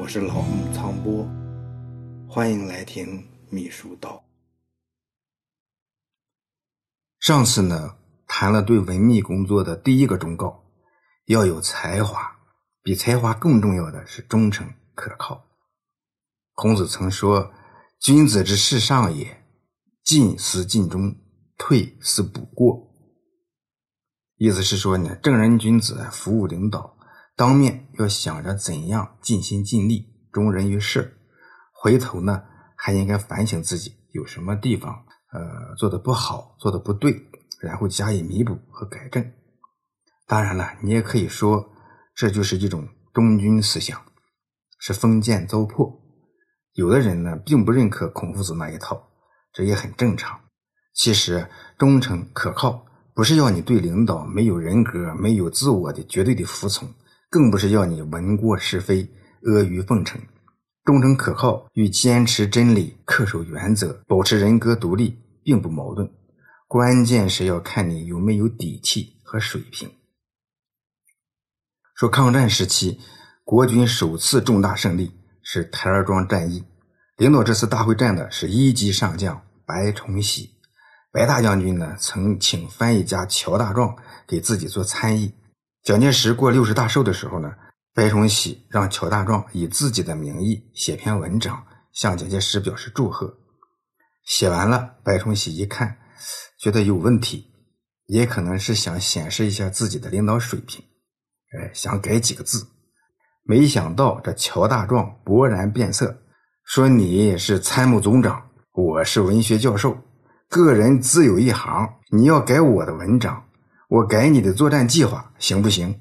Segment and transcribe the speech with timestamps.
[0.00, 1.28] 我是老木苍波，
[2.26, 4.24] 欢迎来听秘书道。
[7.18, 10.64] 上次呢，谈了对文秘工作的第一个忠告，
[11.26, 12.34] 要有才华，
[12.82, 15.44] 比才华更重要的是忠诚可靠。
[16.54, 17.52] 孔子曾说
[18.00, 19.44] ：“君子之事上也，
[20.02, 21.14] 进思尽忠，
[21.58, 22.90] 退思补过。”
[24.40, 26.96] 意思是说呢，正人君子服务领导。
[27.40, 31.16] 当面要想着怎样尽心尽力、忠人于事，
[31.72, 32.42] 回头呢
[32.76, 34.92] 还应该反省自己有什么地方
[35.32, 37.18] 呃做的不好、做的不对，
[37.62, 39.32] 然后加以弥补和改正。
[40.26, 41.70] 当然了，你也可以说
[42.14, 43.98] 这就是一种忠君思想，
[44.78, 45.98] 是封建糟粕。
[46.74, 49.02] 有的人呢并不认可孔夫子那一套，
[49.54, 50.38] 这也很正常。
[50.92, 51.48] 其实
[51.78, 52.84] 忠诚可靠
[53.14, 56.86] 不是要你对领导没有人格、没有自我的绝对的服从。
[57.30, 59.08] 更不是要你闻过是非、
[59.42, 60.20] 阿谀奉承，
[60.84, 66.10] 忠诚可靠与坚持真理、恪守原则、保持人格独立并不矛盾，
[66.66, 69.88] 关键是要看你有没有底气和水平。
[71.94, 72.98] 说抗战时期，
[73.44, 75.12] 国军首次重大胜利
[75.44, 76.64] 是台儿庄战役，
[77.16, 80.56] 领导这次大会战的是一级上将白崇禧。
[81.12, 85.32] 白大将军呢，曾请翻译家乔大壮给自己做参议。
[85.82, 87.54] 蒋介石过六十大寿的时候呢，
[87.94, 93.34] 白崇禧让乔大壮以自己的名义写篇文章，向蒋介石表示祝贺。
[94.26, 95.96] 写完了，白崇禧一看，
[96.58, 97.46] 觉得有问题，
[98.06, 100.84] 也可能是想显示一下自己的领导水平，
[101.58, 102.66] 哎，想改几个字。
[103.42, 106.22] 没想到这乔大壮勃然变色，
[106.62, 109.96] 说：“你是参谋总长，我是文学教授，
[110.50, 113.44] 个人自有一行，你要改我的文章。”
[113.90, 115.98] 我改你的作战计划行不行？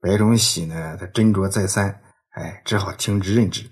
[0.00, 0.96] 白崇禧呢？
[0.96, 3.70] 他斟酌再三，哎，只好听之任之。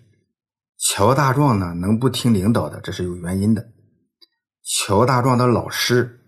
[0.78, 3.72] 乔大壮呢，能不听领导的，这是有原因的。
[4.62, 6.20] 乔大壮的老师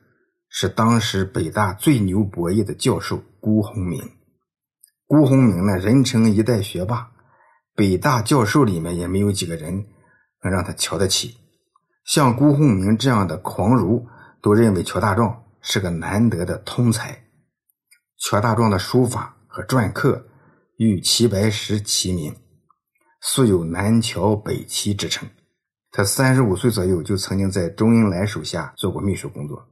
[0.49, 4.03] 是当时北大最牛博弈的教授辜鸿铭。
[5.07, 7.13] 辜鸿铭呢，人称一代学霸，
[7.77, 9.87] 北大教授里面也没有几个人
[10.43, 11.37] 能让他瞧得起。
[12.05, 14.09] 像辜鸿铭这样的狂儒，
[14.43, 15.45] 都认为乔大壮。
[15.69, 17.25] 是个难得的通才，
[18.19, 20.25] 乔大壮的书法和篆刻
[20.77, 22.37] 与齐白石齐名，
[23.21, 25.29] 素有南乔北齐之称。
[25.91, 29.69] 他三十五岁左右就曾经在周恩来手下做过秘书工作。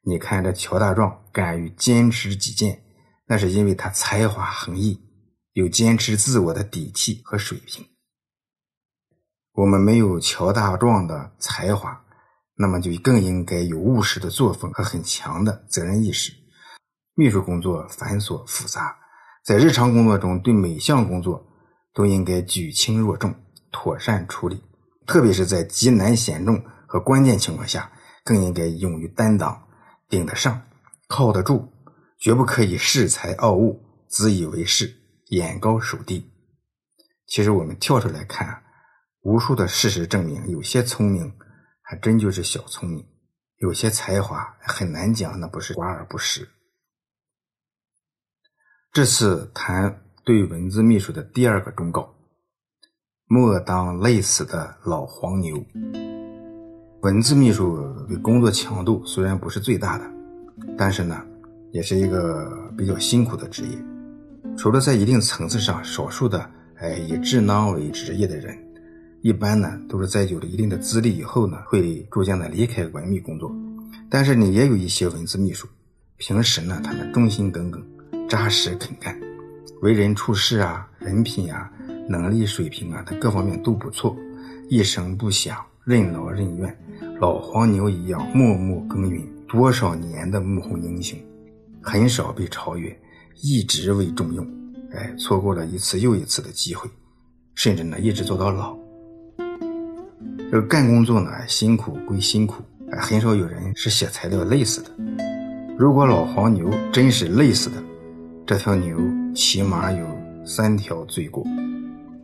[0.00, 2.82] 你看这乔大壮敢于坚持己见，
[3.26, 4.98] 那是因为他才华横溢，
[5.52, 7.84] 有坚持自我的底气和水平。
[9.52, 12.06] 我们没有乔大壮的才华。
[12.60, 16.30] 那么就更应该有务实的作风和很强的责任意识。
[17.14, 18.94] 秘书工作繁琐复杂，
[19.42, 21.42] 在日常工作中对每项工作
[21.94, 23.34] 都应该举轻若重，
[23.72, 24.62] 妥善处理。
[25.06, 27.90] 特别是在极难险重和关键情况下，
[28.24, 29.66] 更应该勇于担当，
[30.10, 30.60] 顶得上，
[31.08, 31.66] 靠得住，
[32.18, 34.94] 绝不可以恃才傲物，自以为是，
[35.30, 36.30] 眼高手低。
[37.26, 38.62] 其实我们跳出来看，
[39.22, 41.32] 无数的事实证明，有些聪明。
[41.90, 43.04] 还真就是小聪明，
[43.56, 46.48] 有些才华很难讲，那不是华而不实。
[48.92, 52.14] 这次谈对文字秘书的第二个忠告：
[53.26, 55.60] 莫当累死的老黄牛。
[57.00, 57.76] 文字秘书
[58.08, 60.08] 的工作强度虽然不是最大的，
[60.78, 61.20] 但是呢，
[61.72, 63.76] 也是一个比较辛苦的职业。
[64.56, 68.69] 除了在一定层次上少数的哎以智囊为职业的人。
[69.22, 73.54] 一般呢，都是在有了一定的资历以后呢，会逐渐的离开文秘工作。
[74.08, 75.68] 但是呢，也有一些文字秘书，
[76.16, 77.84] 平时呢，他们忠心耿耿，
[78.28, 79.14] 扎实肯干，
[79.82, 81.70] 为人处事啊，人品啊，
[82.08, 84.16] 能力水平啊，他各方面都不错，
[84.70, 86.74] 一声不响，任劳任怨，
[87.20, 91.18] 老黄牛一样默默耕耘多少年的幕后英雄，
[91.82, 92.98] 很少被超越，
[93.42, 94.46] 一直为重用，
[94.92, 96.88] 哎，错过了一次又一次的机会，
[97.54, 98.79] 甚至呢，一直做到老。
[100.50, 102.60] 这个干工作呢，辛苦归辛苦，
[102.98, 104.90] 很少有人是写材料累死的。
[105.78, 107.80] 如果老黄牛真是累死的，
[108.44, 108.98] 这条牛
[109.32, 110.04] 起码有
[110.44, 111.44] 三条罪过：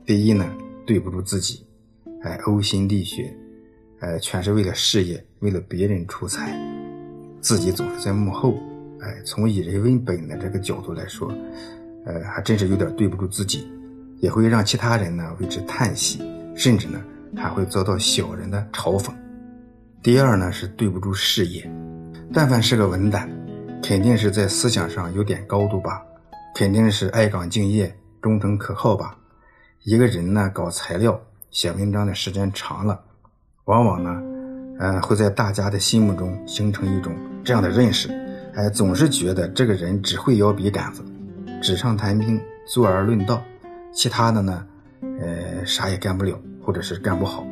[0.05, 0.45] 第一呢，
[0.85, 1.65] 对不住自己，
[2.25, 3.33] 哎，呕心沥血，
[4.01, 6.53] 哎，全是为了事业，为了别人出彩，
[7.41, 8.59] 自己总是在幕后，
[9.03, 11.33] 哎，从以人为本的这个角度来说，
[12.05, 13.69] 呃，还真是有点对不住自己，
[14.19, 16.21] 也会让其他人呢为之叹息，
[16.57, 17.01] 甚至呢。
[17.37, 19.13] 还会遭到小人的嘲讽。
[20.03, 21.71] 第二呢，是对不住事业。
[22.33, 23.31] 但凡是个文胆，
[23.83, 26.03] 肯定是在思想上有点高度吧，
[26.55, 29.17] 肯定是爱岗敬业、忠诚可靠吧。
[29.85, 33.01] 一个人呢搞材料、写文章的时间长了，
[33.67, 34.23] 往往呢，
[34.81, 38.09] 呃，会在大家的心目中形成一种这样的认识，
[38.55, 41.05] 哎，总是觉得这个人只会摇笔杆子，
[41.63, 43.41] 纸上谈兵，坐而论道，
[43.93, 44.67] 其他的呢，
[45.21, 46.37] 呃，啥也干不了，
[46.67, 47.47] 或者是干不好。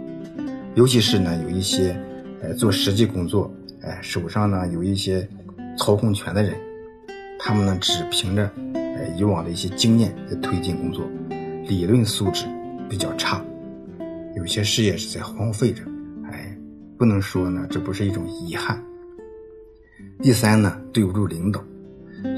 [0.75, 1.97] 尤其是呢，有一些，
[2.43, 3.49] 呃，做实际工作，
[3.81, 5.27] 哎，手上呢有一些
[5.79, 6.53] 操控权的人，
[7.39, 11.09] 他们呢只凭着，呃，以往的一些经验在推进工作，
[11.69, 12.45] 理论素质
[12.89, 13.41] 比较差，
[14.35, 15.85] 有些事业是在荒废着，
[16.29, 16.59] 哎，
[16.99, 18.83] 不能说呢这不是一种遗憾。
[20.21, 21.63] 第三呢，对不住领导，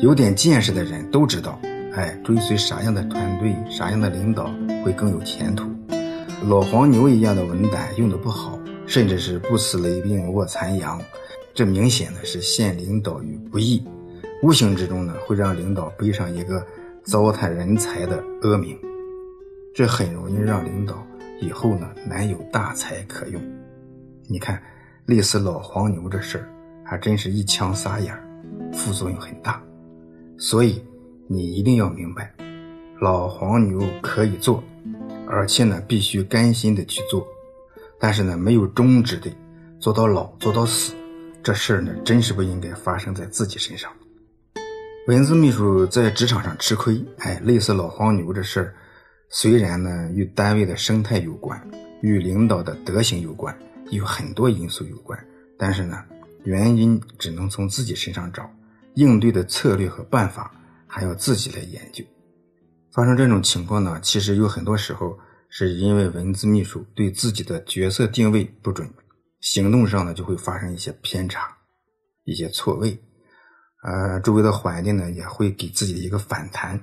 [0.02, 1.58] 有点见识的人都知道，
[1.94, 4.50] 哎，追随啥样的团队、啥样的领导
[4.84, 5.70] 会更有前途。
[6.44, 11.00] 老黄牛一样的文胆用的不好，甚至是不辞雷兵卧残阳，
[11.54, 13.82] 这明显的是陷领导于不义，
[14.42, 16.64] 无形之中呢会让领导背上一个
[17.02, 18.78] 糟蹋人才的恶名，
[19.74, 21.04] 这很容易让领导
[21.40, 23.42] 以后呢难有大才可用。
[24.28, 24.62] 你看，
[25.06, 26.48] 类似老黄牛这事儿，
[26.84, 28.14] 还真是一枪撒眼，
[28.72, 29.60] 副作用很大。
[30.36, 30.84] 所以
[31.26, 32.30] 你一定要明白，
[33.00, 34.62] 老黄牛可以做。
[35.28, 37.26] 而且呢，必须甘心的去做，
[37.98, 39.30] 但是呢，没有终止的
[39.78, 40.94] 做到老做到死，
[41.42, 43.92] 这事儿呢，真是不应该发生在自己身上。
[45.08, 48.74] 文字秘书在职场上吃亏，哎，类似老黄牛这事儿，
[49.28, 51.60] 虽然呢与单位的生态有关，
[52.00, 53.56] 与领导的德行有关，
[53.90, 55.18] 与很多因素有关，
[55.56, 56.02] 但是呢，
[56.44, 58.50] 原因只能从自己身上找，
[58.94, 60.52] 应对的策略和办法
[60.86, 62.04] 还要自己来研究。
[62.96, 65.18] 发生这种情况呢，其实有很多时候
[65.50, 68.90] 是因为文字秘书对自己的角色定位不准，
[69.42, 71.46] 行动上呢就会发生一些偏差、
[72.24, 72.98] 一些错位，
[73.82, 76.82] 呃，周围的环境呢也会给自己一个反弹，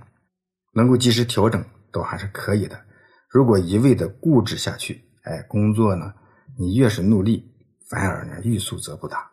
[0.75, 2.79] 能够及时调整倒还是可以的。
[3.27, 6.13] 如果一味的固执下去，哎，工作呢
[6.59, 7.43] 你越是努力，
[7.89, 9.31] 反而呢欲速则不达。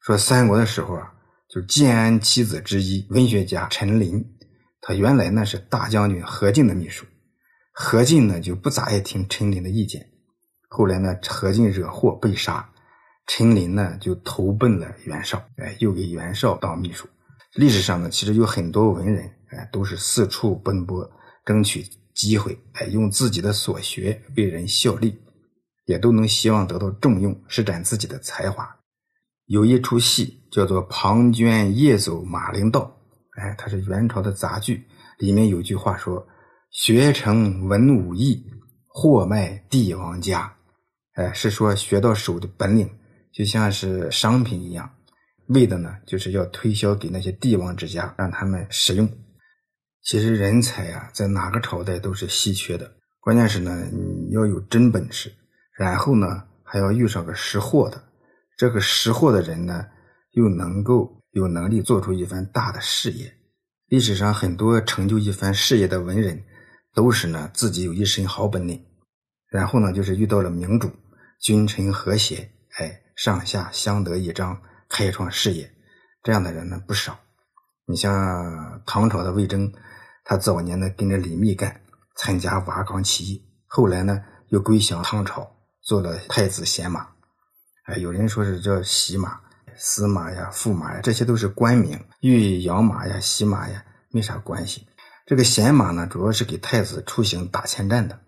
[0.00, 1.14] 说三国的时候啊，
[1.48, 4.32] 就建安七子之一文学家陈琳。
[4.88, 7.04] 他原来呢是大将军何进的秘书，
[7.72, 10.08] 何进呢就不咋爱听陈琳的意见。
[10.68, 12.70] 后来呢，何进惹祸被杀，
[13.26, 17.08] 陈琳呢就投奔了袁绍，哎，又给袁绍当秘书。
[17.54, 21.10] 历史上呢，其实有很多文人，哎，都是四处奔波，
[21.44, 21.84] 争取
[22.14, 25.18] 机会，哎，用自己的所学为人效力，
[25.86, 28.76] 也都能希望得到重用，施展自己的才华。
[29.46, 32.82] 有一出戏叫做《庞涓夜走马陵道》。
[33.36, 34.82] 哎，它是元朝的杂剧，
[35.18, 36.26] 里面有句话说
[36.72, 38.42] ：“学成文武艺，
[38.86, 40.50] 货卖帝王家。”
[41.12, 42.90] 哎，是说学到手的本领
[43.32, 44.90] 就像是商品一样，
[45.48, 49.06] 为的呢就是要推销给那些帝王之家，让他们使用。
[50.02, 52.90] 其实人才啊，在哪个朝代都是稀缺的，
[53.20, 55.32] 关键是呢你要有真本事，
[55.76, 58.02] 然后呢还要遇上个识货的，
[58.56, 59.84] 这个识货的人呢
[60.32, 61.15] 又能够。
[61.36, 63.30] 有能力做出一番大的事业。
[63.88, 66.42] 历史上很多成就一番事业的文人，
[66.94, 68.82] 都是呢自己有一身好本领，
[69.50, 70.90] 然后呢就是遇到了明主，
[71.42, 75.70] 君臣和谐，哎，上下相得益彰，开创事业。
[76.22, 77.20] 这样的人呢不少。
[77.84, 79.70] 你像唐朝的魏征，
[80.24, 81.82] 他早年呢跟着李密干，
[82.16, 85.46] 参加瓦岗起义，后来呢又归降唐朝，
[85.82, 87.06] 做了太子贤马，
[87.84, 89.38] 哎，有人说是叫洗马。
[89.78, 94.86] 司马呀、驸马呀，这些都是官名，与养马呀、洗马呀没啥关系。
[95.26, 98.18] 这个贤马呢，主要是给太子出行打前站的。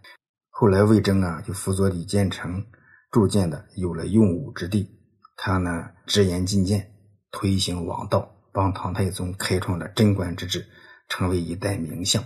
[0.50, 2.67] 后来魏征啊，就辅佐李建成
[3.11, 4.90] 铸建的，有了用武之地。
[5.37, 6.93] 他呢，直言进谏，
[7.31, 10.67] 推行王道，帮唐太宗开创了贞观之治，
[11.09, 12.25] 成为一代名相。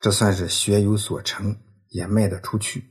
[0.00, 1.54] 这算是学有所成，
[1.90, 2.82] 也卖得出去。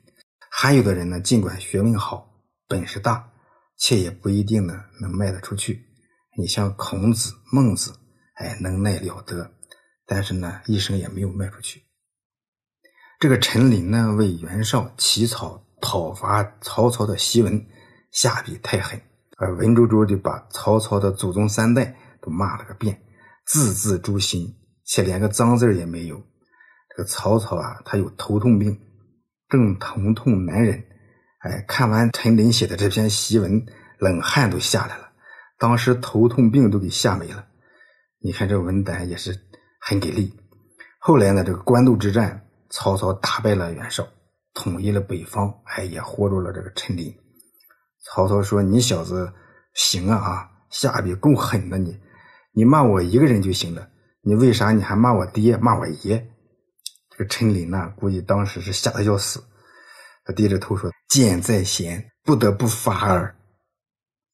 [0.52, 2.30] 还有的人呢，尽管学问好，
[2.68, 3.32] 本事大。
[3.80, 5.84] 且也不一定呢能卖得出去。
[6.38, 7.92] 你像孔子、孟子，
[8.36, 9.52] 哎，能耐了得，
[10.06, 11.82] 但是呢，一生也没有卖出去。
[13.20, 17.66] 这个陈琳呢，为袁绍起草讨伐曹操的檄文，
[18.12, 19.02] 下笔太狠，
[19.38, 23.02] 而文绉绉的把曹操的祖宗三代都骂了个遍，
[23.46, 24.56] 字字诛心，
[24.86, 26.22] 且连个脏字也没有。
[26.90, 28.80] 这个曹操啊，他有头痛病，
[29.50, 30.82] 正疼痛难忍。
[31.40, 33.66] 哎，看完陈琳写的这篇檄文，
[33.98, 35.10] 冷汗都下来了，
[35.58, 37.46] 当时头痛病都给吓没了。
[38.22, 39.40] 你看这文胆也是
[39.80, 40.34] 很给力。
[41.00, 44.06] 后来呢，这个官渡之战，曹操打败了袁绍，
[44.54, 47.16] 统一了北方，哎，也活住了这个陈琳。
[48.04, 49.32] 曹操说：“你小子
[49.74, 51.98] 行啊啊，下笔够狠的你，
[52.52, 53.88] 你骂我一个人就行了，
[54.22, 56.18] 你为啥你还骂我爹骂我爷？”
[57.12, 59.42] 这个陈琳呢，估计当时是吓得要死，
[60.30, 63.36] 他低着头说：“剑在弦，不得不发耳。”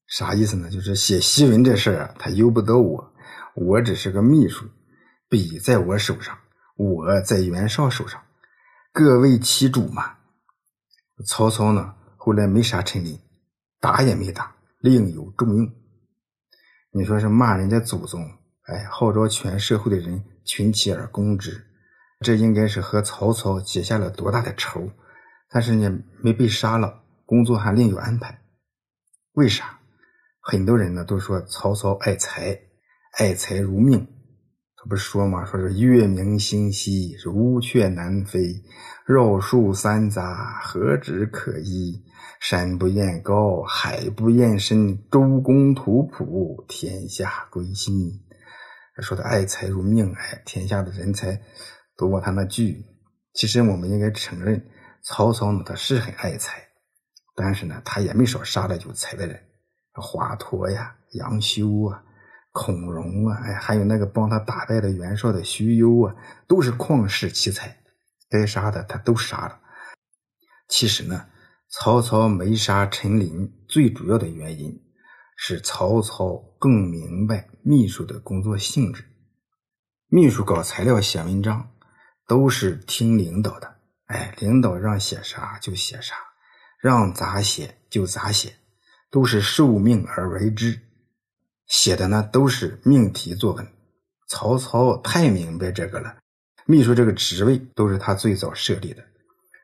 [0.08, 0.70] 啥意思呢？
[0.70, 3.14] 就是写檄文这事儿啊，他由不得我，
[3.56, 4.66] 我只是个秘书，
[5.30, 6.38] 笔在我手上，
[6.76, 8.22] 我在袁绍手上，
[8.92, 10.18] 各为其主嘛。
[11.26, 13.18] 曹操呢，后来没杀陈琳，
[13.80, 15.66] 打也没打，另有重用。
[16.92, 18.22] 你说是骂人家祖宗，
[18.64, 21.66] 哎，号召全社会的人群起而攻之，
[22.20, 24.92] 这应该是和曹操结下了多大的仇。
[25.56, 25.90] 但是呢，
[26.22, 28.42] 没被杀了，工作还另有安排，
[29.36, 29.80] 为啥？
[30.42, 32.60] 很多人呢都说曹操爱财，
[33.18, 34.06] 爱财如命。
[34.76, 35.46] 他不是说吗？
[35.46, 38.62] 说是月明星稀，是乌鹊南飞，
[39.06, 40.22] 绕树三匝，
[40.62, 42.04] 何止可依？
[42.42, 48.12] 山不厌高，海不厌深，周公吐哺，天下归心。
[49.02, 51.40] 说的爱财如命，哎，天下的人才
[51.96, 52.86] 都往他那聚。
[53.34, 54.62] 其实我们应该承认，
[55.06, 56.68] 曹操呢他是很爱财，
[57.36, 59.40] 但是呢他也没少杀了有才的人。
[59.94, 62.04] 华佗呀，杨修啊，
[62.52, 66.16] 孔融啊，哎，还有那个帮他打败了袁绍的徐攸啊，
[66.48, 67.78] 都是旷世奇才，
[68.30, 69.60] 该杀的他都杀了。
[70.68, 71.28] 其实呢，
[71.70, 74.82] 曹操没杀陈琳，最主要的原因
[75.38, 79.06] 是曹操更明白秘书的工作性质。
[80.08, 81.70] 秘书搞材料、写文章，
[82.28, 83.75] 都是听领导的，
[84.08, 86.16] 哎，领导让写啥就写啥，
[86.80, 88.54] 让咋写就咋写。
[89.12, 90.78] 都是受命而为之，
[91.68, 93.66] 写的呢都是命题作文。
[94.28, 96.18] 曹操太明白这个了，
[96.66, 99.02] 秘书这个职位都是他最早设立的，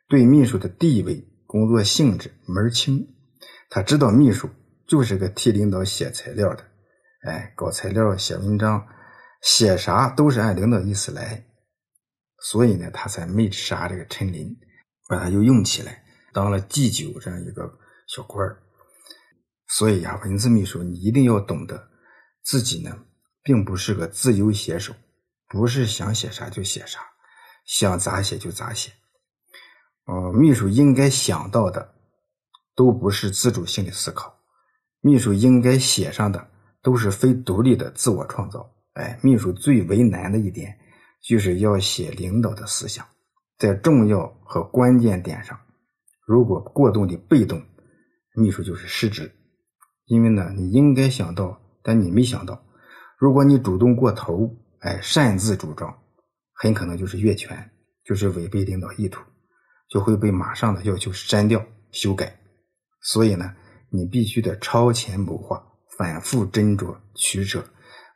[0.08, 3.06] 对秘书的地位、工作性质门清。
[3.70, 4.50] 他知道秘书
[4.88, 6.64] 就是个替领导写材料的，
[7.28, 8.88] 哎，搞材料、写文章，
[9.42, 11.44] 写啥都是按领导意思来，
[12.42, 14.56] 所以呢，他才没杀这个陈琳，
[15.08, 17.72] 把他又用起来当了祭酒这样一个
[18.08, 18.62] 小官儿。
[19.68, 21.90] 所以呀，文字秘书你一定要懂得，
[22.44, 22.98] 自己呢
[23.44, 24.94] 并不是个自由写手，
[25.48, 27.00] 不是想写啥就写啥，
[27.66, 28.92] 想咋写就咋写。
[30.06, 31.94] 呃，秘书应该想到的
[32.76, 34.36] 都不是自主性的思考，
[35.00, 36.50] 秘书应该写上的
[36.82, 38.68] 都是非独立的自我创造。
[38.94, 40.78] 哎，秘书最为难的一点
[41.22, 43.06] 就是要写领导的思想，
[43.58, 45.60] 在重要和关键点上，
[46.26, 47.62] 如果过度的被动，
[48.36, 49.32] 秘书就是失职。
[50.06, 52.62] 因为呢，你应该想到，但你没想到，
[53.18, 54.50] 如果你主动过头，
[54.80, 55.96] 哎，擅自主张，
[56.54, 57.72] 很可能就是越权，
[58.04, 59.22] 就是违背领导意图，
[59.90, 62.36] 就会被马上的要求删掉、修改。
[63.02, 63.56] 所以呢，
[63.90, 65.64] 你必须得超前谋划，
[65.98, 67.64] 反复斟酌取舍，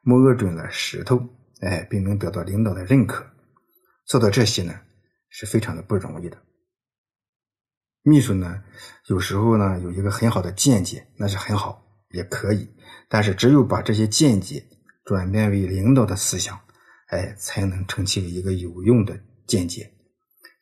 [0.01, 1.17] 摸准了石头，
[1.61, 3.25] 哎，并能得到领导的认可。
[4.05, 4.79] 做到这些呢，
[5.29, 6.37] 是非常的不容易的。
[8.03, 8.63] 秘书呢，
[9.07, 11.83] 有时候呢有一个很好的见解，那是很好。
[12.11, 12.69] 也可以，
[13.09, 14.63] 但是只有把这些见解
[15.03, 16.57] 转变为领导的思想，
[17.07, 19.91] 哎，才能成其为一个有用的见解。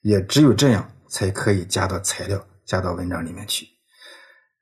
[0.02, 3.68] 也只有这样，才可以加到材料、加到文章里面去。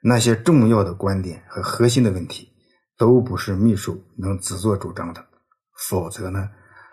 [0.03, 2.51] 那些重要的观点和核心的问题，
[2.97, 5.25] 都不是秘书能自作主张的。
[5.89, 6.49] 否则呢，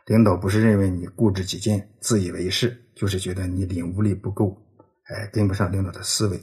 [0.06, 4.56] 领导不是认为你固执己见、自以为是，就是觉得你领悟力不够，
[5.04, 6.40] 哎，跟不上领导的思维。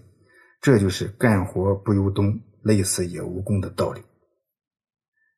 [0.61, 2.39] 这就是干活不由东。
[2.65, 4.01] 累死也无功的道理，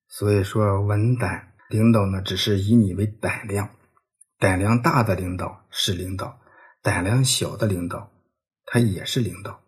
[0.07, 3.69] 所以说文胆领导呢，只是以你为胆量，
[4.39, 6.39] 胆量大的领导是领导，
[6.81, 8.09] 胆量小的领导
[8.65, 9.61] 他也是领导，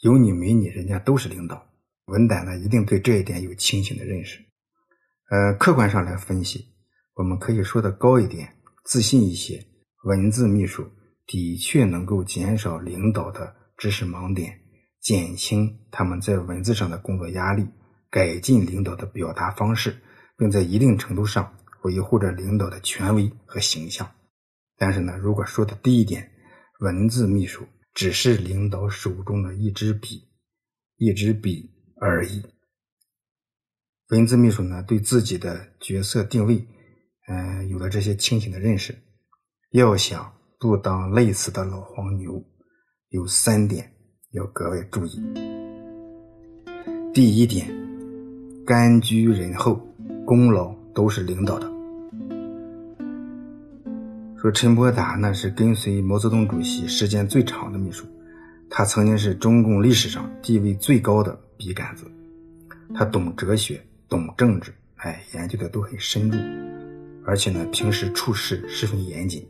[0.00, 1.64] 有你没你，人家都是领导。
[2.06, 4.40] 文胆呢，一定对这一点有清醒的认识。
[5.30, 6.64] 呃，客观上来分析，
[7.14, 8.48] 我们可以说的高一点，
[8.84, 9.62] 自信一些，
[10.04, 10.90] 文字秘书
[11.26, 14.58] 的确能够减少领导的知识盲点。
[15.00, 17.66] 减轻他们在文字上的工作压力，
[18.10, 19.96] 改进领导的表达方式，
[20.36, 24.10] 并在一定程度上维护着领导的权威和形象。
[24.76, 26.30] 但是呢，如果说的低一点，
[26.80, 30.22] 文字秘书只是领导手中的一支笔，
[30.96, 31.70] 一支笔
[32.00, 32.42] 而已。
[34.10, 36.66] 文字秘书呢，对自己的角色定位，
[37.28, 38.94] 嗯，有了这些清醒的认识，
[39.72, 42.42] 要想不当累死的老黄牛，
[43.10, 43.92] 有三点。
[44.32, 45.22] 要格外注意。
[47.14, 47.66] 第一点，
[48.66, 49.80] 甘居人后，
[50.26, 51.66] 功劳都是领导的。
[54.40, 58.06] 说陈伯达呢是跟随毛泽东主席时间最长的秘书，
[58.68, 62.04] 他曾经是中共历史上地位最高的笔杆子。
[62.94, 66.38] 他懂哲学，懂政治，哎，研究的都很深入，
[67.24, 69.46] 而且呢，平时处事十分严谨。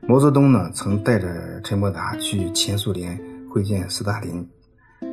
[0.00, 3.18] 毛泽东呢，曾带着陈伯达去前苏联
[3.50, 4.48] 会见斯大林。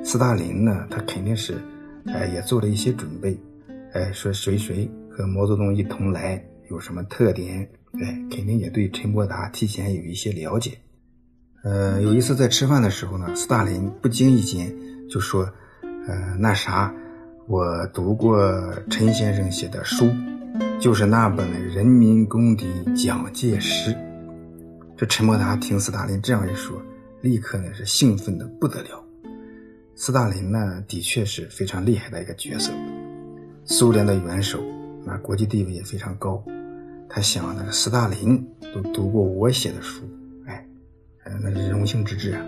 [0.04, 1.62] 斯大林呢，他肯定是，
[2.06, 3.38] 哎，也做了一些准备，
[3.94, 7.70] 哎，说谁谁和毛泽东一同来，有什么特点，
[8.02, 10.78] 哎，肯定也对陈伯达提前有一些了解。
[11.64, 14.72] 呃，有一次在吃饭的时候呢，斯大林不经意间
[15.10, 15.52] 就说
[16.08, 16.94] ：“呃，那啥，
[17.48, 20.10] 我读过陈先生写的书，
[20.80, 23.92] 就是那本《人民公敌蒋介石》。”
[24.98, 26.82] 这陈伯达听斯大林这样一说，
[27.22, 29.04] 立刻呢是兴奋的不得了。
[29.94, 32.72] 斯大林呢，的确是非常厉害的一个角色，
[33.64, 34.60] 苏联的元首，
[35.04, 36.44] 那国际地位也非常高。
[37.08, 40.02] 他想呢，斯大林都读过我写的书。
[40.48, 40.66] 哎
[41.44, 42.42] 那是荣幸之至啊！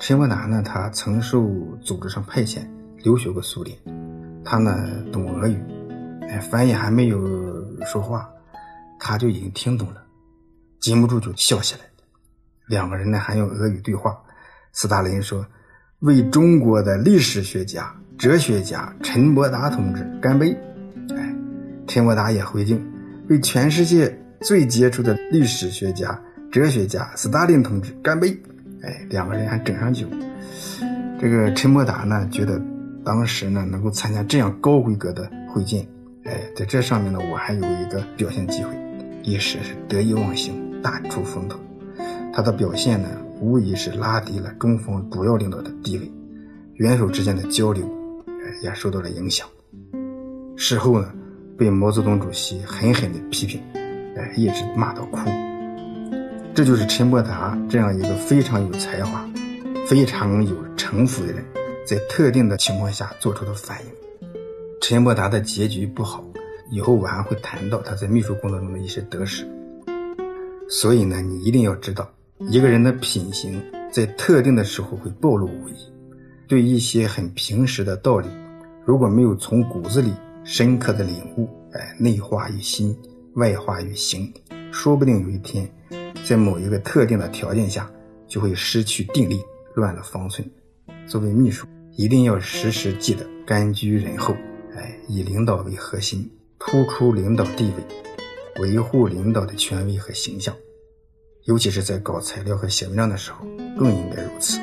[0.00, 1.48] 陈伯达呢，他曾受
[1.80, 2.62] 组织上派遣
[3.04, 3.76] 留学过苏联，
[4.42, 4.74] 他呢
[5.12, 5.62] 懂俄语，
[6.22, 7.20] 哎，翻译还没有
[7.84, 8.26] 说话，
[8.98, 10.02] 他就已经听懂了，
[10.80, 11.82] 禁不住就笑起来。
[12.66, 14.18] 两个人呢还用俄语对话。
[14.72, 15.46] 斯大林说
[16.00, 20.56] ：“为中国的历史学家、哲学家陈伯达同志干杯！”
[21.14, 21.34] 哎，
[21.86, 22.82] 陈伯达也回敬
[23.28, 26.18] ：“为全世界最杰出的历史学家。”
[26.50, 28.30] 哲学家斯大林同志，干杯！
[28.82, 30.08] 哎，两个人还整上酒。
[31.20, 32.60] 这个陈伯达呢，觉得
[33.04, 35.86] 当时呢能够参加这样高规格的会见，
[36.24, 38.74] 哎，在这上面呢，我还有一个表现机会，
[39.22, 41.58] 一时是得意忘形，大出风头。
[42.32, 43.08] 他的表现呢，
[43.40, 46.10] 无疑是拉低了中方主要领导的地位，
[46.74, 47.84] 元首之间的交流，
[48.26, 48.32] 哎，
[48.62, 49.46] 也受到了影响。
[50.56, 51.12] 事后呢，
[51.58, 53.60] 被毛泽东主席狠狠的批评，
[54.16, 55.30] 哎，一直骂到哭。
[56.54, 59.28] 这就是陈伯达这样一个非常有才华、
[59.86, 61.44] 非常有城府的人，
[61.84, 63.90] 在特定的情况下做出的反应。
[64.80, 66.24] 陈伯达的结局不好，
[66.70, 69.46] 以后我还会谈到他在秘书工作中的一些得失。
[70.68, 75.74] 所以呢，你一定要知道，一个人的品行在特定的时候会暴露无遗。
[76.46, 78.28] 对一些很平时的道理，
[78.84, 80.12] 如果没有从骨子里
[80.44, 82.96] 深刻的领悟，哎，内化于心，
[83.34, 84.32] 外化于行，
[84.70, 85.70] 说不定有一天。
[86.24, 87.90] 在某一个特定的条件下，
[88.26, 89.42] 就会失去定力，
[89.74, 90.46] 乱了方寸。
[91.06, 94.34] 作为秘书，一定要时时记得甘居人后，
[94.74, 100.54] 哎，以领导为核心，突出领导地位，维护领导的权威和形象。
[101.44, 103.44] 尤其是在搞材料和写文章的时候，
[103.78, 104.58] 更应该如此。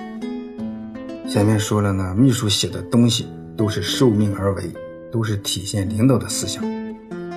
[1.29, 4.63] 前面说了呢，秘书写的东西都是受命而为，
[5.11, 6.63] 都是体现领导的思想。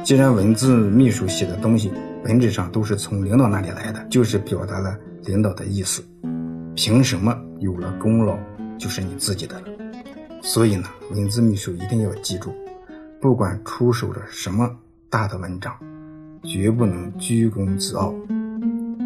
[0.03, 1.93] 既然文字秘书写的东西，
[2.25, 6.03] 本质上都是从领导那里来的，就是表达了领导的意思。
[6.75, 8.37] 凭什么有了功劳
[8.79, 9.69] 就是你自己的了？
[10.43, 12.55] 所以呢，文字秘书一定要记住，
[13.21, 14.71] 不管出手了什么
[15.09, 15.75] 大的文章，
[16.43, 18.15] 绝不能居功自傲。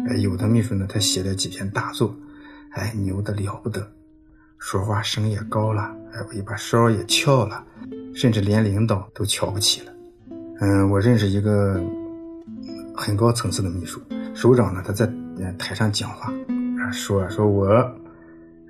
[0.09, 2.15] 哎，有的秘书呢，他写了几篇大作，
[2.71, 3.85] 哎，牛的了不得，
[4.57, 7.63] 说话声也高了，哎，尾巴梢也翘了，
[8.13, 9.93] 甚至连领导都瞧不起了。
[10.59, 11.81] 嗯，我认识一个。
[12.95, 14.01] 很高层次的秘书
[14.33, 15.09] 首长呢，他在
[15.57, 16.33] 台上讲话
[16.83, 17.65] 啊，说说我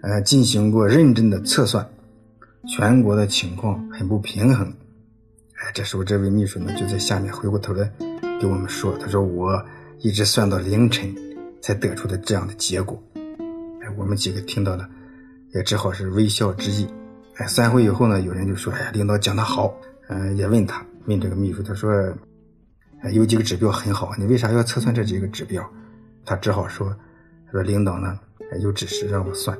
[0.01, 1.87] 呃进行过认真的测算，
[2.67, 4.67] 全国的情况很不平衡。
[5.55, 7.91] 哎，这时候这位秘书呢就在下面回过头来
[8.39, 9.63] 给我们说，他说我
[9.99, 11.13] 一直算到凌晨
[11.61, 13.01] 才得出的这样的结果。
[13.15, 14.89] 哎，我们几个听到了，
[15.53, 16.87] 也只好是微笑之意。
[17.35, 19.73] 哎，散会以后呢，有人就说，哎呀，领导讲的好。
[20.07, 21.89] 嗯，也问他问这个秘书，他说。
[23.13, 25.65] 有几个指标很好，你为啥要测算这几个指标？
[26.25, 26.93] 他只好说
[27.47, 28.19] ：“他说领导呢
[28.59, 29.57] 有指示让我算。”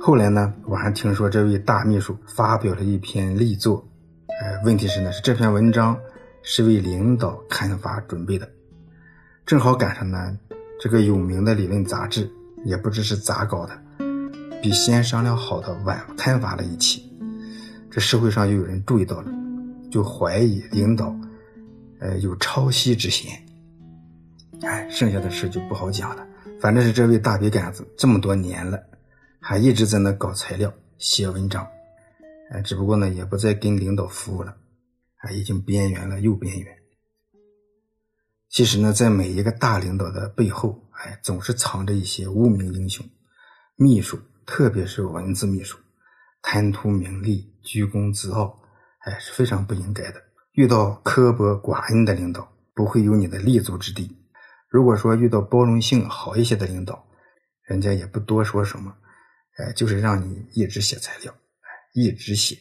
[0.00, 3.86] 后来呢，我还听说这位大秘书发表了一篇力作，
[4.40, 5.98] 呃，问题是呢，是这篇文章
[6.42, 8.48] 是为领导刊发准备的，
[9.44, 10.38] 正好赶上呢，
[10.80, 12.30] 这个有名的理论杂志
[12.64, 13.76] 也不知是咋搞的，
[14.62, 17.10] 比先商量好的晚刊发了一期，
[17.90, 19.30] 这社会上又有人注意到了，
[19.90, 21.14] 就怀疑领导。
[22.00, 23.32] 呃，有抄袭之嫌，
[24.60, 26.24] 哎，剩下的事就不好讲了。
[26.60, 28.80] 反正是这位大笔杆子这么多年了，
[29.40, 31.66] 还一直在那搞材料、写文章，
[32.50, 34.56] 哎，只不过呢，也不再跟领导服务了，
[35.18, 36.76] 啊，已经边缘了又边缘。
[38.48, 43.06] 其实呢，在每一个大领导的背后，哎，总是藏着一些无名英雄。
[43.76, 45.78] 秘书，特别是文字秘书，
[46.42, 48.58] 贪图名利、居功自傲，
[49.00, 50.20] 哎，是非常不应该的。
[50.52, 54.16] 遇到刻薄寡恩的领导，不会有你的立足之地。
[54.68, 57.06] 如果说遇到包容性好一些的领导，
[57.62, 58.92] 人家也不多说什么，
[59.58, 62.56] 哎，就是让你一直写材料，哎，一直写，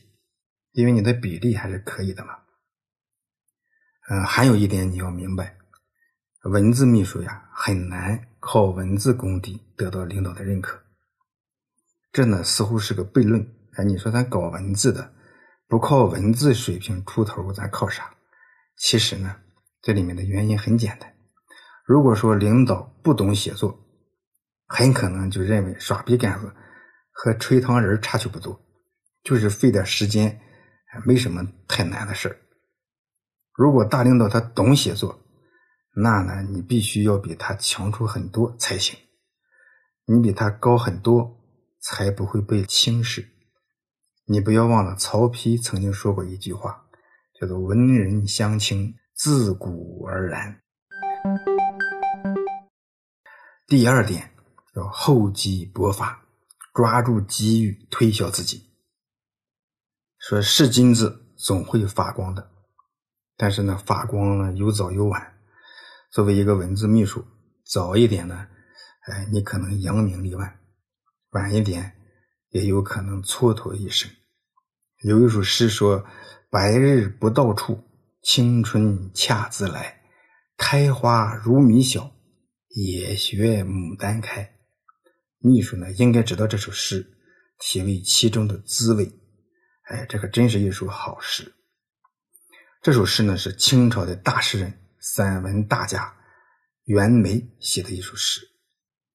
[0.71, 2.33] 因为你的比例还是可以的嘛。
[4.09, 5.57] 嗯，还有一点你要明白，
[6.43, 10.81] 文字秘书呀，很难靠文字功底得到领导的认可。
[12.11, 13.45] 这呢，似乎是个悖论。
[13.73, 15.13] 哎，你说咱搞文字的，
[15.67, 18.11] 不靠文字水平出头，咱靠啥？
[18.77, 19.35] 其实呢，
[19.81, 21.13] 这里面的原因很简单。
[21.85, 23.77] 如果说领导不懂写作，
[24.65, 26.51] 很可能就认为耍笔杆子
[27.19, 28.61] 和吹糖人差距不多，
[29.23, 30.39] 就是费点时间，
[31.03, 32.37] 没什么太难的事儿。
[33.55, 35.19] 如果大领导他懂写作，
[35.95, 38.99] 那呢，你必须要比他强出很多才行，
[40.05, 41.39] 你比他高很多，
[41.81, 43.27] 才不会被轻视。
[44.27, 46.85] 你不要忘了，曹丕曾经说过一句话，
[47.41, 50.61] 叫做“文人相轻，自古而然”。
[53.65, 54.31] 第二点，
[54.75, 56.26] 要厚积薄发，
[56.77, 58.69] 抓住机遇推销自己。
[60.19, 62.51] 说是金子总会发光的，
[63.35, 65.39] 但是呢，发光呢有早有晚。
[66.11, 67.25] 作为一个文字秘书，
[67.65, 68.47] 早一点呢，
[69.07, 70.47] 哎，你可能扬名立万；
[71.31, 71.93] 晚一点，
[72.49, 74.11] 也有可能蹉跎一生。
[75.01, 76.05] 有一首诗说
[76.51, 77.83] ：“白日不到处，
[78.21, 80.03] 青春恰自来。
[80.55, 82.11] 开花如米小。”
[82.69, 84.56] 也学牡丹开，
[85.39, 87.05] 秘书呢应该知道这首诗，
[87.59, 89.11] 体味其中的滋味。
[89.83, 91.53] 哎，这可真是一首好诗。
[92.81, 96.13] 这首诗呢是清朝的大诗人、散文大家
[96.85, 98.41] 袁枚写的一首诗。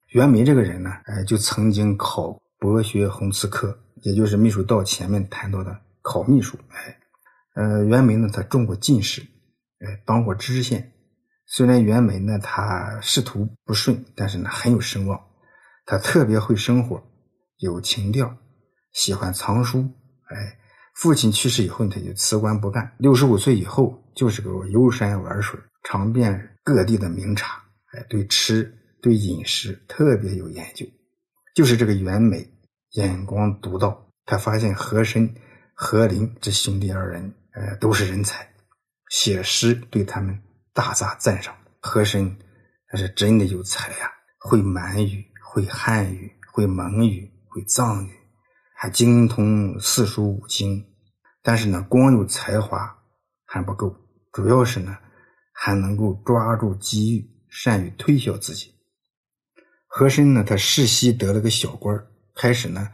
[0.08, 6.58] 袁枚这个人呢，哎，就曾经考博学鸿词科，也就是秘书道前面谈到的考秘书。
[6.68, 6.98] 哎，
[7.54, 9.22] 呃，袁枚呢，他中过进士，
[9.80, 10.92] 哎，当过知县。
[11.46, 15.18] 虽然袁枚呢，他仕途不顺，但是呢很有声望。
[15.84, 17.02] 他特别会生活，
[17.58, 18.36] 有情调，
[18.92, 19.80] 喜欢藏书。
[20.28, 20.58] 哎，
[20.94, 22.94] 父亲去世以后，他就辞官不干。
[22.98, 27.62] 六十五岁以后，就是个游山玩水，尝遍各地的名茶。
[27.92, 30.86] 哎，对吃对饮食特别有研究。
[31.54, 32.48] 就是这个袁枚
[32.92, 35.34] 眼光独到，他发现和珅、
[35.74, 38.48] 和林这兄弟二人，呃，都是人才，
[39.10, 40.38] 写诗对他们。
[40.74, 42.34] 大加赞赏，和珅
[42.88, 48.10] 他是真的有才呀，会满语，会汉语，会蒙语，会藏语，
[48.74, 50.82] 还精通四书五经。
[51.42, 52.96] 但是呢，光有才华
[53.44, 53.94] 还不够，
[54.32, 54.96] 主要是呢，
[55.52, 58.72] 还能够抓住机遇，善于推销自己。
[59.86, 62.02] 和珅呢，他世袭得了个小官
[62.34, 62.88] 开始呢，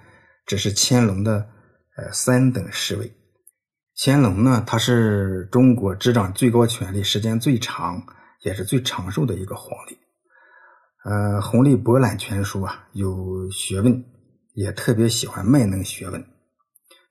[0.44, 1.48] 只是乾隆的
[1.96, 3.14] 呃三等侍卫。
[3.96, 8.04] 乾隆呢，他是中国执掌最高权力时间最长，
[8.42, 9.96] 也是最长寿的一个皇帝。
[11.04, 14.04] 呃，弘历博览全书啊，有学问，
[14.54, 16.24] 也特别喜欢卖弄学问。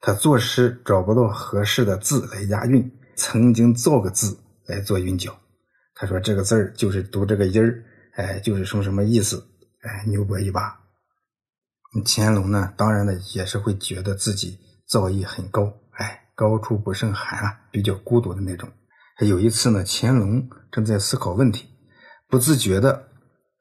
[0.01, 5.35] 他作诗找不到合适的字来押韵，曾经造个字来做韵脚。
[5.95, 7.83] 他说这个字儿就是读这个音儿，
[8.15, 9.43] 哎，就是说什么意思，
[9.81, 10.79] 哎，牛博一把。
[12.05, 16.23] 乾隆呢，当然呢，也是会觉得自己造诣很高，哎。
[16.37, 18.69] 高处不胜寒啊，比较孤独的那种。
[19.21, 21.67] 有一次呢，乾隆正在思考问题，
[22.29, 23.07] 不自觉的，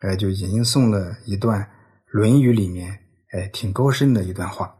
[0.00, 1.60] 哎，就吟诵了一段
[2.06, 3.00] 《论语》里面，
[3.32, 4.76] 哎，挺高深的一段话。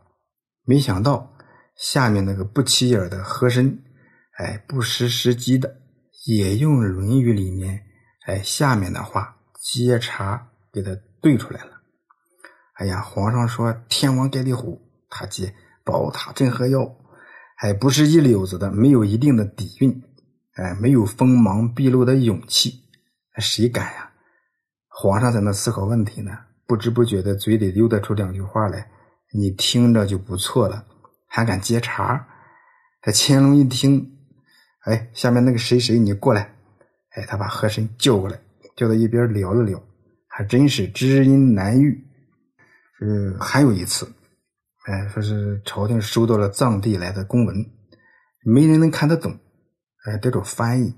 [0.64, 1.36] 没想到
[1.76, 3.82] 下面那个不起眼的和珅，
[4.38, 5.76] 哎，不失时机的，
[6.26, 7.82] 也用《论语》里面，
[8.26, 11.70] 哎，下面的话接茬给他对出来了。
[12.74, 16.96] 哎呀，皇上说天王盖地虎，他接宝塔镇河妖。
[17.58, 20.02] 还不是一溜子的，没有一定的底蕴，
[20.56, 22.82] 哎，没有锋芒毕露的勇气，
[23.38, 24.05] 谁敢呀？
[24.98, 26.32] 皇上在那思考问题呢，
[26.66, 28.90] 不知不觉的嘴里溜达出两句话来，
[29.30, 30.86] 你听着就不错了，
[31.28, 32.26] 还敢接茬？
[33.02, 34.10] 这乾隆一听，
[34.84, 36.56] 哎，下面那个谁谁，你过来，
[37.10, 38.40] 哎，他把和珅叫过来，
[38.74, 39.78] 叫到一边聊了聊，
[40.28, 42.02] 还真是知音难遇。
[42.98, 44.10] 是还有一次。
[44.86, 47.54] 哎，说是朝廷收到了藏地来的公文，
[48.46, 49.38] 没人能看得懂，
[50.06, 50.94] 哎，得找翻译，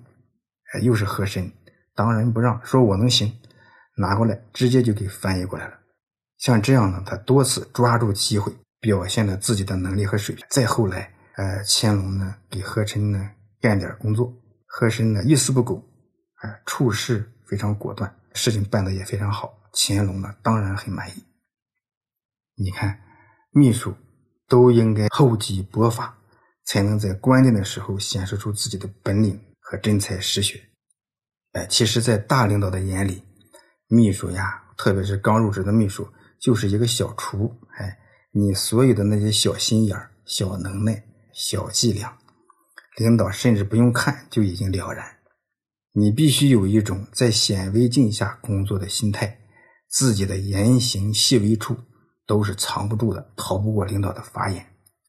[0.72, 1.50] 哎，又是和珅，
[1.96, 3.32] 当仁不让，说我能行，
[3.98, 5.78] 拿过来直接就给翻译过来了。
[6.38, 10.46] 像这样呢，他多次抓住机会，表现了自己的能力和水平。
[10.48, 13.30] 再后来，呃，乾隆呢给和珅呢
[13.61, 14.32] 干点工作，
[14.66, 15.82] 和珅呢一丝不苟，
[16.42, 21.24] 哎，处事非常果断，事情办得也非常好，乾隆呢当然很满意。
[22.54, 23.00] 你看。
[23.50, 23.96] 秘书
[24.46, 26.18] 都应该厚积薄发，
[26.66, 30.61] 才能在关键的时候显示出自己的本领和真才实学。
[31.52, 33.24] 哎，其实，在大领导的眼里，
[33.90, 36.07] 秘书呀，特别是刚入职的秘书，
[36.38, 37.51] 就是一个小厨。
[37.79, 37.98] 哎，
[38.33, 42.18] 你所有的那些小心眼小能耐、小伎俩，
[42.98, 45.07] 领导甚至不用看就已经了然。
[45.92, 49.38] 你必须有一种在显微镜下工作的心态，
[49.88, 51.74] 自己的言行细微处
[52.27, 54.66] 都是藏不住的，逃不过领导的法眼。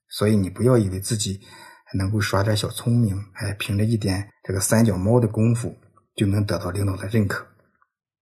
[0.07, 1.41] 所以你不要以为自己
[1.83, 5.75] 还能够耍点小聪明，哎，凭着一点这个三脚猫的功夫
[6.15, 7.45] 就能得到领导的认可。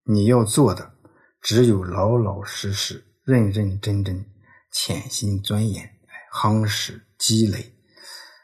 [0.09, 0.93] 你要做的
[1.41, 4.25] 只有老老实实、认认真真、
[4.71, 5.89] 潜心钻研、
[6.33, 7.73] 夯实积累，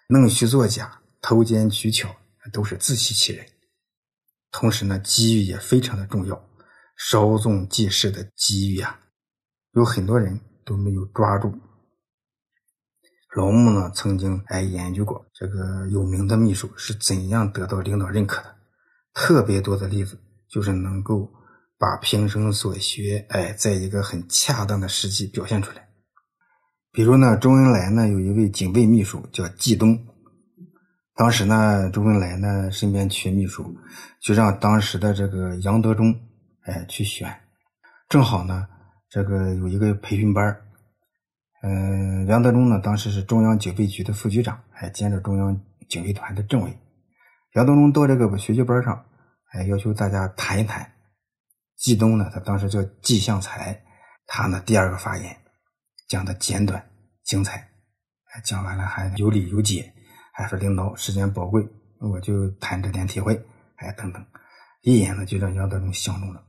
[0.09, 2.13] 弄虚作假、偷奸取巧，
[2.51, 3.45] 都是自欺欺人。
[4.51, 6.49] 同时呢，机遇也非常的重要，
[6.97, 8.99] 稍纵即逝的机遇啊，
[9.71, 11.57] 有很多人都没有抓住。
[13.37, 18.53] 老穆呢，曾经哎研究过这个有名的秘书是怎样得到领导认可的，
[19.13, 21.31] 特别多的例子就是能够
[21.77, 25.87] 把平生所学哎，在一个很恰当的时机表现出来。
[26.91, 29.99] 比如呢，周恩来呢有一位警卫秘书叫季东，
[31.15, 33.75] 当时呢，周恩来呢身边缺秘书，
[34.21, 36.13] 就让当时的这个杨德忠
[36.61, 37.35] 哎去选，
[38.07, 38.67] 正好呢
[39.09, 40.55] 这个有一个培训班
[41.63, 45.59] 嗯，杨德忠呢，当时是中央警备局的副局长，还兼着中央
[45.89, 46.77] 警卫团的政委。
[47.55, 49.05] 杨德忠到这个学习班上，
[49.45, 50.92] 还要求大家谈一谈。
[51.83, 53.83] 季东呢，他当时叫季向才，
[54.25, 55.35] 他呢第二个发言
[56.07, 56.81] 讲的简短
[57.25, 57.67] 精彩，
[58.45, 59.93] 讲完了还有理有节，
[60.31, 61.61] 还说领导时间宝贵，
[61.99, 63.35] 我就谈这点体会，
[63.75, 64.25] 哎等等，
[64.83, 66.41] 一眼呢就让杨德忠相中了，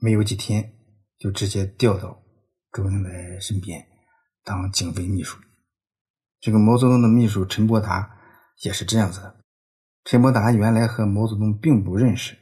[0.00, 0.72] 没有几天
[1.18, 2.16] 就直接调到
[2.72, 3.84] 周恩来身边。
[4.44, 5.36] 当警卫秘书，
[6.38, 8.08] 这个毛泽东的秘书陈伯达
[8.62, 9.34] 也是这样子的。
[10.04, 12.36] 陈伯达原来和毛泽东并不认识，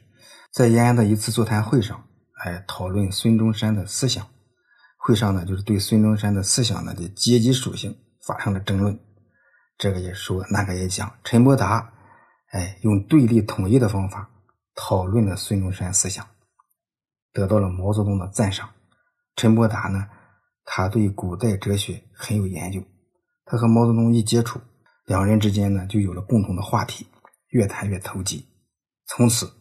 [0.53, 2.07] 在延安的一次座谈会上，
[2.43, 4.23] 哎，讨论孙中山的思想。
[4.97, 8.97] 会上呢，就是对孙中山的思想呢的阶级属性发生了争论。
[9.79, 11.11] 这个也说，那个也讲。
[11.23, 11.91] 陈伯达，
[12.51, 14.29] 哎，用对立统一的方法
[14.75, 16.23] 讨论了孙中山思想，
[17.33, 18.69] 得到了毛泽东的赞赏。
[19.35, 20.07] 陈伯达呢？
[20.65, 22.79] 他对古代哲学很有研究，
[23.43, 24.61] 他和毛泽东一接触，
[25.07, 27.07] 两人之间呢就有了共同的话题，
[27.49, 28.47] 越谈越投机。
[29.07, 29.51] 从此，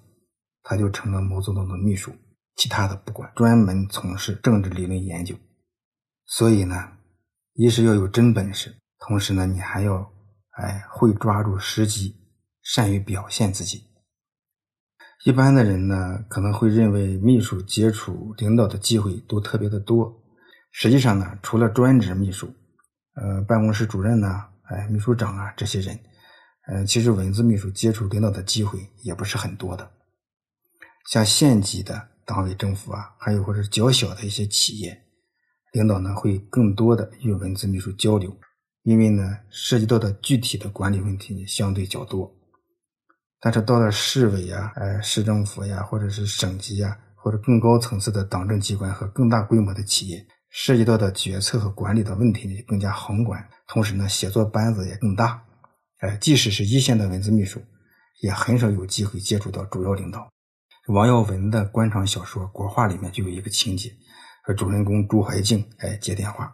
[0.62, 2.12] 他就成了毛泽东的秘书，
[2.56, 5.34] 其他的不管，专门从事政治理论研究。
[6.26, 6.92] 所以呢，
[7.54, 10.12] 一是要有真本事，同时呢，你还要
[10.52, 12.16] 哎会抓住时机，
[12.62, 13.84] 善于表现自己。
[15.24, 20.12] 一般的人呢，可能会认为秘书接触领导的机会都特别的多。
[20.72, 22.52] 实际上呢，除了专职秘书，
[23.14, 25.98] 呃，办公室主任呢，哎，秘书长啊，这些人，
[26.66, 29.88] 呃，其实文字秘书接触领导的机会也不是很多的。
[31.10, 35.02] 像县级的党委政府啊，还有或者较小的一些企业，
[35.72, 38.36] 领导呢会更多的与文字秘书交流，
[38.82, 42.32] 因为呢涉及到的具体的管理问题呢相对较多。
[43.40, 50.24] 但是到了市委呀、呃市政府呀，或者是省级呀，或者更高层次的党政机关和更大规模的企业。
[50.54, 55.42] 涉及到的决策和管理的问题呢更加宏观，同时呢写作班子也更大。
[56.00, 57.58] 哎，即使是一线的文字秘书，
[58.20, 60.30] 也很少有机会接触到主要领导。
[60.88, 63.90] 王耀文的官场小说《国画》里面就有一个情节，
[64.44, 66.52] 说主人公朱怀静哎接电话，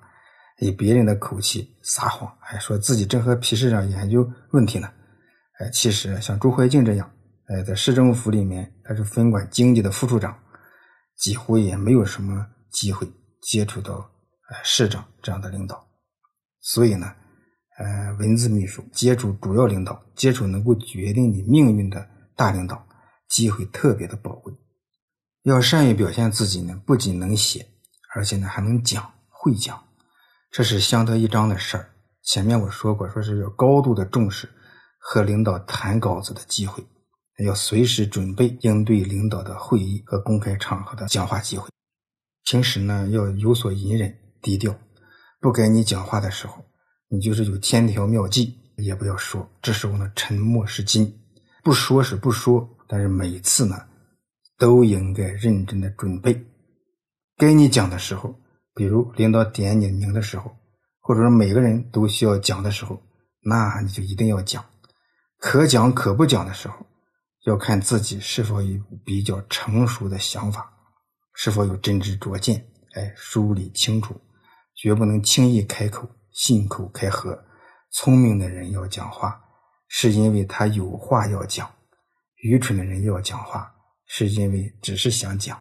[0.58, 4.90] 以别人的口气撒谎，哎说自己正和皮市长研究问题呢。
[5.58, 7.10] 哎，其实像朱怀静这样，
[7.46, 10.38] 哎在市政府里面他是分管经济的副处长，
[11.16, 13.10] 几乎也没有什么机会。
[13.40, 15.88] 接触到呃市长这样的领导，
[16.60, 17.14] 所以呢，
[17.78, 22.84] 呃文字秘书接触主要领导，接触能够决定你命运的大领导，
[23.28, 24.54] 机会特别的宝贵。
[25.42, 27.66] 要善于表现自己呢，不仅能写，
[28.14, 29.82] 而且呢还能讲，会讲，
[30.50, 31.90] 这是相得益彰的事儿。
[32.22, 34.48] 前面我说过，说是要高度的重视
[34.98, 36.84] 和领导谈稿子的机会，
[37.44, 41.68] 要随时准备应对领导的会议和公开场合的讲话机会。
[42.44, 44.74] 平时呢要有所隐忍，低调。
[45.40, 46.64] 不该你讲话的时候，
[47.08, 49.48] 你就是有千条妙计也不要说。
[49.62, 51.18] 这时候呢，沉默是金。
[51.62, 53.76] 不说是不说，但是每次呢，
[54.56, 56.46] 都应该认真的准备。
[57.36, 58.34] 该你讲的时候，
[58.74, 60.56] 比如领导点你名的时候，
[61.00, 63.00] 或者说每个人都需要讲的时候，
[63.42, 64.64] 那你就一定要讲。
[65.38, 66.74] 可讲可不讲的时候，
[67.44, 70.72] 要看自己是否有比较成熟的想法。
[71.34, 72.66] 是否有真知灼见？
[72.94, 74.20] 哎，梳理清楚，
[74.74, 77.44] 绝不能轻易开口，信口开河。
[77.92, 79.40] 聪明的人要讲话，
[79.86, 81.68] 是因为他有话要讲；
[82.42, 83.72] 愚蠢的人要讲话，
[84.06, 85.58] 是因为只是想讲。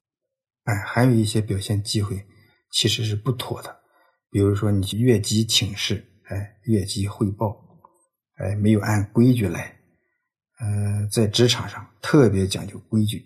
[0.64, 2.26] 哎，还有一些表现机会
[2.72, 3.76] 其实是不妥的，
[4.30, 7.58] 比如说你越级请示，哎，越级汇报，
[8.36, 9.80] 哎，没有按规矩来，
[10.60, 13.26] 呃，在职场上特别讲究规矩，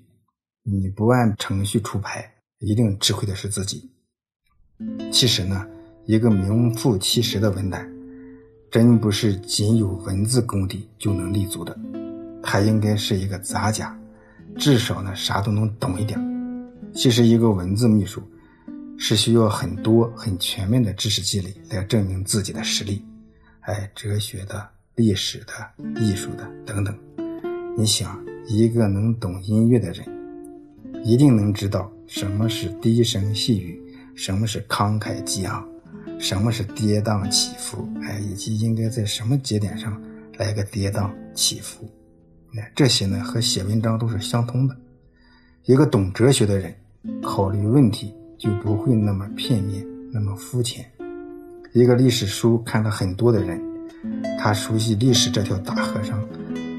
[0.64, 3.92] 你不按程序出牌，一定吃亏的是自己。
[5.12, 5.68] 其实呢，
[6.06, 7.92] 一个名副其实的文胆，
[8.72, 11.76] 真不是仅有文字功底就能立足的，
[12.44, 13.98] 他应该是一个杂家，
[14.58, 16.20] 至少呢啥都能懂一点。
[16.94, 18.22] 其实一个文字秘书，
[18.98, 23.04] 是需要很多很全面的知识积累来证明自己的实力，
[23.62, 26.98] 哎，哲学的、历史的、艺术的等等。
[27.78, 30.06] 你想，一个能懂音乐的人，
[31.04, 33.82] 一定能知道什么是低声细语。
[34.14, 35.66] 什么是慷慨激昂？
[36.20, 37.88] 什么是跌宕起伏？
[38.04, 40.00] 哎，以及应该在什么节点上
[40.38, 41.90] 来个跌宕起伏？
[42.76, 44.76] 这些呢和写文章都是相通的。
[45.66, 46.74] 一个懂哲学的人，
[47.22, 50.86] 考虑问题就不会那么片面，那么肤浅。
[51.74, 53.62] 一个历史书看了很多的人，
[54.40, 56.22] 他熟悉历史这条大河上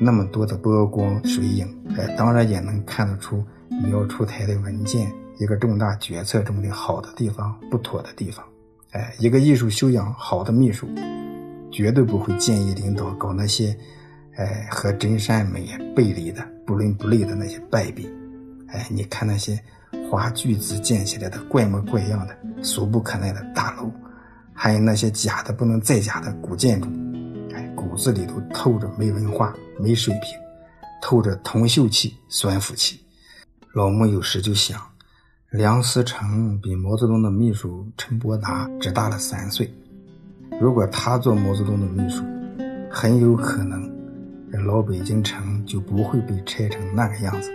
[0.01, 5.11] 那么多的波光水影，哎，当然也能看得出你要出台的文件。
[5.39, 8.45] 一个重大决策中的好的地方、不妥的地方，
[8.91, 10.87] 哎，一个艺术修养好的秘书，
[11.73, 13.77] 绝对不会建议领导搞那些，
[14.37, 18.09] 哎，和真善美背离的、不伦不类的那些败笔。
[18.69, 19.59] 哎，你看那些
[20.11, 23.91] 花巨资建起来的怪模怪样的、俗不可耐的大楼，
[24.55, 26.89] 还有那些假的不能再假的古建筑，
[27.55, 30.39] 哎，骨子里头透着没文化、没水平，
[31.03, 33.01] 透着铜锈气、酸腐气。
[33.75, 34.81] 老穆有时就想。
[35.51, 39.71] 梁思成比毛泽东的秘书陈伯达只大了三岁。
[40.59, 42.25] 如果他做毛泽东的秘书，
[42.91, 43.92] 很有可能
[44.53, 47.51] 这老北京城就不会被拆成那个样子。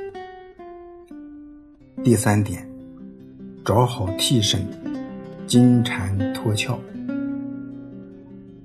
[2.03, 2.67] 第三点，
[3.63, 4.65] 找好替身，
[5.45, 6.75] 金蝉脱壳。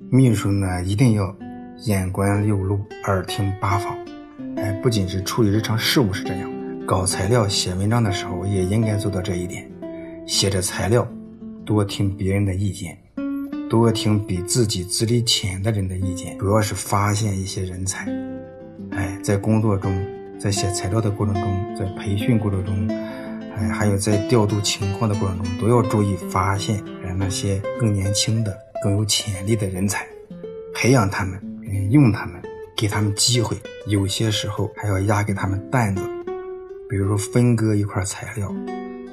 [0.08, 1.36] 秘书呢，一定要
[1.84, 3.94] 眼观六路，耳听八方。
[4.56, 6.50] 哎，不仅是处理日常事务是这样。
[6.86, 9.70] 搞材料、写文章的时候，也应该做到这一点。
[10.26, 11.06] 写着材料，
[11.66, 12.96] 多听别人的意见，
[13.72, 18.06] 多听比自己资历浅的人的意见，主要是发现一些人才。
[18.90, 19.90] 哎，在工作中，
[20.38, 22.86] 在写材料的过程中，在培训过程中，
[23.56, 26.84] 哎，还有在调度情况的过程中，都要注意发现
[27.16, 30.06] 那些更年轻的、更有潜力的人才，
[30.74, 31.40] 培养他们，
[31.90, 32.42] 用他们，
[32.76, 33.56] 给他们机会。
[33.86, 36.02] 有些时候还要压给他们担子。
[36.90, 38.54] 比如说分割一块材料，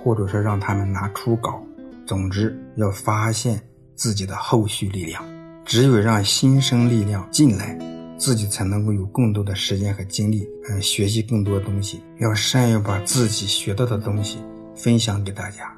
[0.03, 1.63] 或者是让他们拿初稿，
[2.05, 3.57] 总之要发现
[3.99, 5.21] 自己的后续力量。
[5.65, 7.77] 只有让新生力量进来，
[8.17, 12.01] 自己才能够有更多的时间和精力，嗯，学习更多东西。
[12.19, 14.37] 要善于把自己学到的东西
[14.73, 15.71] 分享给大家，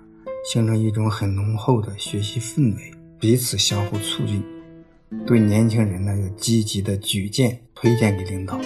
[0.45, 4.43] 形成一种很浓厚的学习氛围，彼此相互促进。
[5.25, 8.57] 对年轻人呢，要积极的举荐推荐给领导，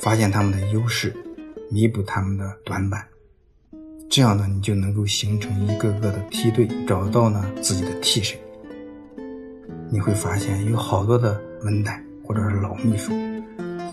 [0.00, 1.14] 发现他们的优势。
[1.70, 3.06] 弥补他们的短板，
[4.08, 8.38] 这样呢，你就能够形成一个个的梯队，找到呢自己的替身。
[9.90, 13.12] 你会发现有好多的文胆或者是老秘书，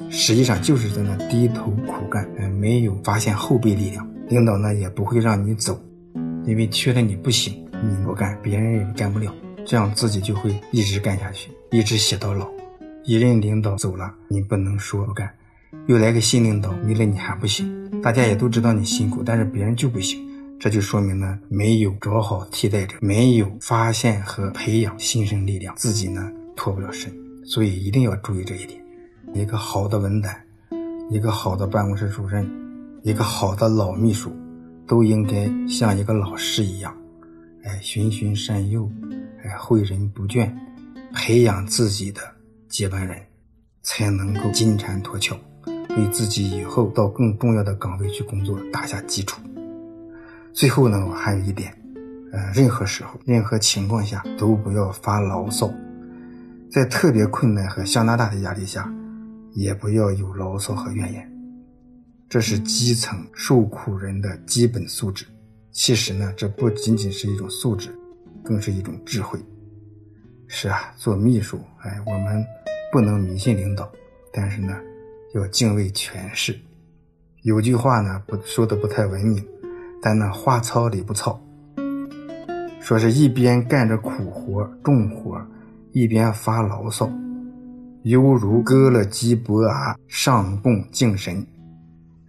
[0.10, 4.08] 实际上就是在那低头苦干，没有发现后备力量。
[4.28, 5.80] 领导呢也不会让你走，
[6.46, 9.32] 因为缺了你不行，你不干，别人也干不了，
[9.66, 12.50] 这样自己就会一直干下去，一直写到老。
[13.04, 15.30] 一任领导走了，你不能说不干。
[15.86, 18.02] 又来个新领导，没了你还不行。
[18.02, 20.20] 大家也都知道你辛苦，但是别人就不行，
[20.60, 27.14] 这就说明呢，没有找好替代者，没有发现和培养新生力量，自己呢脱不了身。
[27.46, 28.82] 所以一定要注意这一点。
[29.34, 30.44] 一个好的文胆，
[31.12, 32.50] 一个好的办公室主任，
[33.04, 34.32] 一个好的老秘书，
[34.88, 36.96] 都应该像一个老师一样，
[37.64, 38.90] 哎，循循善诱，
[39.44, 40.52] 哎，诲人不倦，
[41.14, 42.22] 培养自己的
[42.70, 43.22] 接班人，
[43.84, 45.38] 才能够金蝉脱壳。
[45.98, 49.40] 为自己以后到更重要的岗位去工作打下基础。
[50.56, 51.70] 最后呢，我还有一点，
[52.32, 55.70] 呃，任何时候、任何情况下都不要发牢骚，
[56.72, 58.90] 在特别困难和相当大的压力下，
[59.52, 61.30] 也不要有牢骚和怨言。
[62.30, 65.26] 这是基层受苦人的基本素质。
[65.72, 67.90] 其实呢，这不仅仅是一种素质，
[68.42, 69.38] 更是一种智慧。
[70.48, 72.42] 是啊，做秘书，哎，我们
[72.94, 73.92] 不能迷信领导，
[74.32, 74.74] 但是呢。
[75.34, 76.58] 要敬畏权势，
[77.42, 79.46] 有句话呢，不说的不太文明，
[80.02, 81.40] 但那话糙理不糙。
[82.80, 85.42] 说是一边干着苦活重活，
[85.92, 87.10] 一边发牢骚，
[88.04, 91.46] 犹如割了鸡脖啊上供敬神。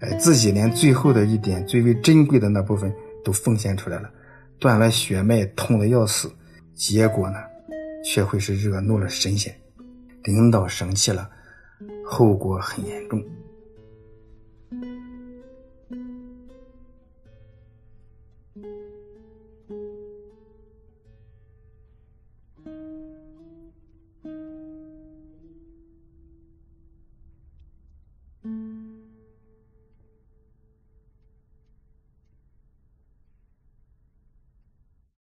[0.00, 2.90] 哎，自己连最后的一点最为珍贵的那部分
[3.24, 4.10] 都奉献出来了，
[4.58, 6.30] 断了血脉，痛的要死，
[6.74, 7.36] 结果呢，
[8.04, 9.54] 却会是惹怒了神仙，
[10.24, 11.28] 领导生气了。
[12.04, 13.22] 后果很严重，